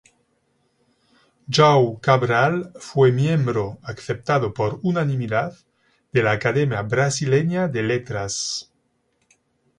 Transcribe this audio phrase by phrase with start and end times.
[1.55, 5.55] João Cabral fue miembro -aceptado por unanimidad-
[6.11, 8.35] de la Academia Brasileña de Letras.